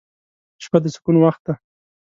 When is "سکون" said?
0.95-1.15